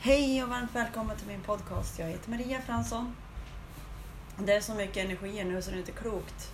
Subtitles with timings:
[0.00, 1.98] Hej och varmt välkommen till min podcast.
[1.98, 3.16] Jag heter Maria Fransson.
[4.36, 6.52] Det är så mycket energier nu så det är inte klokt.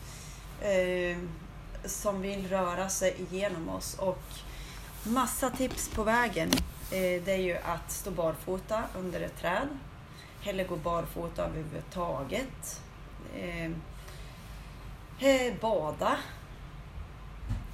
[0.61, 1.19] Eh,
[1.85, 4.23] som vill röra sig igenom oss och
[5.03, 6.51] massa tips på vägen.
[6.91, 9.69] Eh, det är ju att stå barfota under ett träd.
[10.45, 12.83] Eller gå barfota överhuvudtaget.
[13.37, 13.71] Eh,
[15.29, 16.17] eh bada.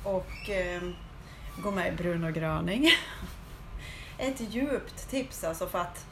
[0.05, 0.83] Och eh,
[1.63, 2.89] gå med i brun och gröning.
[4.21, 6.07] ett djupt tips alltså för att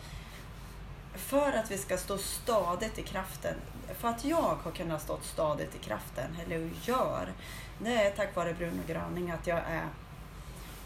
[1.15, 3.55] för att vi ska stå stadigt i kraften,
[3.99, 7.33] för att jag har kunnat stå stadigt i kraften, eller gör,
[7.79, 9.89] det är tack vare Bruno Graning att jag är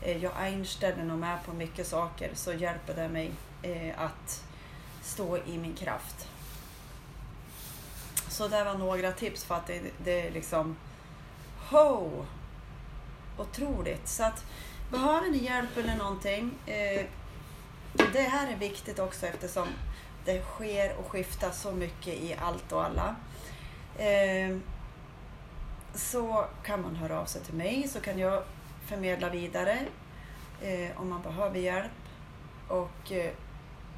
[0.02, 3.32] eh, jag är inställd och med på mycket saker så hjälper det mig
[3.62, 4.44] eh, att
[5.02, 6.28] stå i min kraft.
[8.28, 10.76] Så det var några tips för att det, det är liksom
[11.70, 12.24] ho!
[13.38, 14.08] Otroligt!
[14.08, 14.44] Så att
[14.92, 16.50] Behöver ni hjälp eller någonting?
[16.66, 17.06] Eh,
[18.12, 19.68] det här är viktigt också eftersom
[20.24, 23.16] det sker och skiftar så mycket i allt och alla.
[23.98, 24.56] Eh,
[25.94, 28.42] så kan man höra av sig till mig så kan jag
[28.86, 29.78] förmedla vidare
[30.62, 31.90] eh, om man behöver hjälp
[32.68, 33.32] och eh,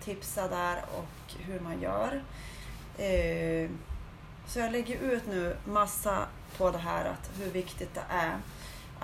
[0.00, 2.22] tipsa där och hur man gör.
[2.98, 3.70] Eh,
[4.46, 6.26] så jag lägger ut nu massa
[6.58, 8.38] på det här att hur viktigt det är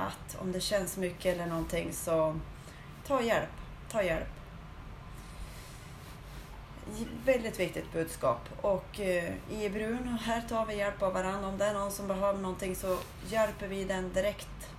[0.07, 2.37] att om det känns mycket eller någonting så
[3.07, 3.49] ta hjälp.
[3.91, 4.29] Ta hjälp.
[7.25, 8.49] Väldigt viktigt budskap.
[8.61, 11.49] Och eh, i Brun, här tar vi hjälp av varandra.
[11.49, 14.71] Om det är någon som behöver någonting så hjälper vi den direkt.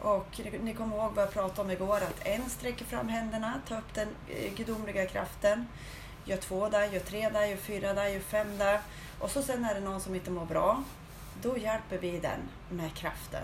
[0.00, 3.78] Och ni kommer ihåg vad jag pratade om igår, att en sträcker fram händerna, tar
[3.78, 5.66] upp den eh, gudomliga kraften.
[6.24, 8.80] Gör två där, gör tre där, gör fyra där, gör fem där.
[9.18, 10.82] Och så sen är det någon som inte mår bra.
[11.42, 13.42] Då hjälper vi den med kraften.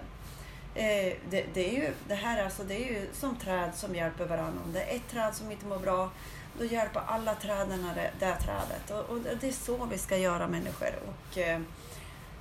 [0.74, 4.24] Eh, det, det, är ju, det här alltså, det är ju som träd som hjälper
[4.24, 4.62] varandra.
[4.64, 6.10] Om det är ett träd som inte mår bra,
[6.58, 8.90] då hjälper alla träden det, det trädet.
[8.90, 10.88] Och, och, det är så vi ska göra människor.
[11.08, 11.60] Och, eh,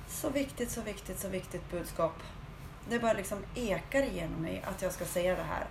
[0.08, 2.14] så viktigt, så viktigt, så viktigt budskap.
[2.88, 5.66] Det bara liksom ekar igenom mig att jag ska säga det här.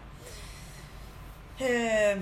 [1.59, 2.21] Eh,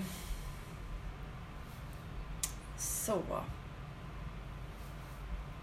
[2.78, 3.22] så.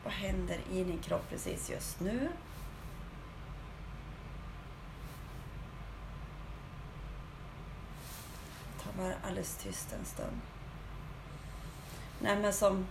[0.05, 2.29] Vad händer i din kropp precis just nu?
[9.05, 10.41] Var alldeles tyst en stund.
[12.21, 12.87] Nej men som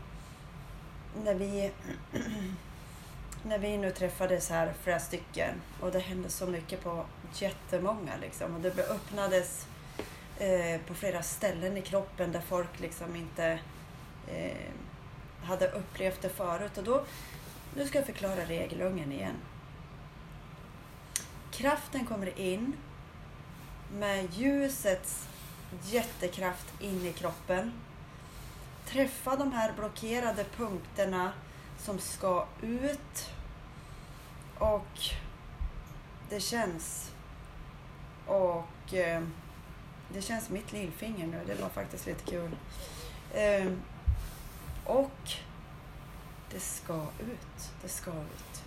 [1.24, 1.72] när vi,
[3.44, 8.56] när vi nu träffades här flera stycken och det hände så mycket på jättemånga liksom
[8.56, 9.68] och det öppnades
[10.38, 13.60] eh, på flera ställen i kroppen där folk liksom inte
[14.28, 14.72] eh,
[15.44, 17.06] hade upplevt det förut och då,
[17.76, 19.36] nu ska jag förklara regelungen igen.
[21.52, 22.74] Kraften kommer in
[23.94, 25.28] med ljusets
[25.82, 27.74] jättekraft in i kroppen.
[28.86, 31.32] Träffa de här blockerade punkterna
[31.78, 33.30] som ska ut.
[34.58, 35.00] Och
[36.30, 37.12] det känns.
[38.28, 39.24] Och eh,
[40.14, 41.40] det känns mitt lillfinger nu.
[41.48, 42.56] Det var faktiskt lite kul.
[43.34, 43.72] Eh,
[44.86, 45.32] och
[46.52, 47.72] det ska ut.
[47.82, 48.63] Det ska ut.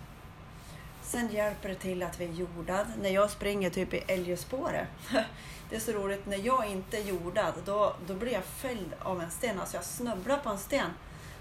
[1.07, 2.87] Sen hjälper det till att vi är jordad.
[3.01, 4.87] När jag springer typ i älgspåret
[5.69, 9.21] det är så roligt, när jag inte är jordad, då, då blir jag fälld av
[9.21, 9.59] en sten.
[9.59, 10.89] Alltså jag snubblar på en sten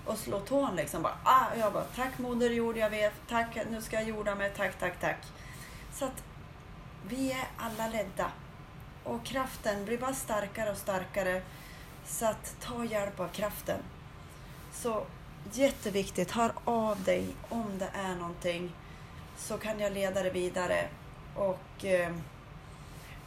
[0.05, 1.03] och slår tån liksom.
[1.03, 4.53] Bara, ah, jag bara, tack moder jord, jag vet, tack, nu ska jag jorda mig,
[4.57, 5.19] tack, tack, tack.
[5.93, 6.23] Så att
[7.09, 8.31] vi är alla ledda.
[9.05, 11.43] Och kraften blir bara starkare och starkare.
[12.07, 13.81] Så att ta hjälp av kraften.
[14.73, 15.07] Så
[15.53, 18.73] jätteviktigt, hör av dig om det är någonting.
[19.37, 20.89] Så kan jag leda det vidare.
[21.35, 21.85] Och...
[21.85, 22.13] Eh,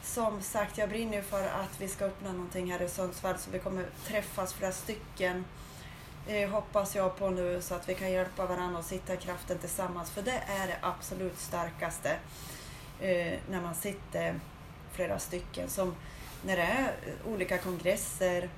[0.01, 3.59] som sagt, jag brinner för att vi ska öppna någonting här i Sundsvall så vi
[3.59, 5.45] kommer träffas flera stycken.
[6.27, 9.57] Eh, hoppas jag på nu så att vi kan hjälpa varandra och sitta i kraften
[9.57, 10.11] tillsammans.
[10.11, 12.09] För det är det absolut starkaste
[12.99, 14.39] eh, när man sitter
[14.91, 15.69] flera stycken.
[15.69, 15.95] Som
[16.45, 16.93] när det är
[17.27, 18.49] olika kongresser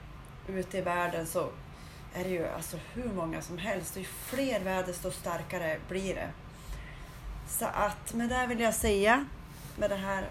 [0.48, 1.50] ute i världen så
[2.14, 3.98] är det ju alltså hur många som helst.
[3.98, 6.30] Ju fler väder desto starkare blir det.
[7.60, 9.26] Så att med det vill jag säga
[9.78, 10.30] med det här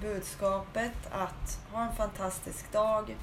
[0.00, 3.16] budskapet att ha en fantastisk dag.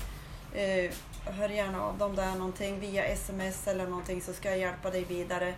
[0.53, 0.91] Eh,
[1.25, 4.59] hör gärna av dig om det är någonting via sms eller någonting så ska jag
[4.59, 5.53] hjälpa dig vidare.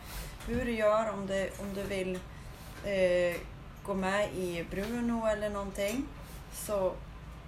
[0.48, 2.20] Hur du gör om du, om du vill
[2.84, 3.42] eh,
[3.84, 6.08] gå med i Bruno eller någonting
[6.54, 6.94] så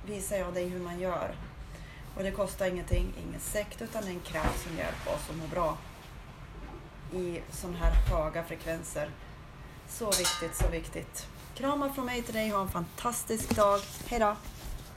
[0.06, 1.36] visar jag dig hur man gör.
[2.16, 5.78] Och det kostar ingenting, ingen sekt utan en kraft som hjälper oss att må bra
[7.14, 9.10] i sådana här höga frekvenser.
[9.90, 11.28] Så viktigt, så viktigt.
[11.56, 12.50] Kramar från mig till dig.
[12.50, 13.80] Ha en fantastisk dag.
[14.06, 14.36] Hejdå!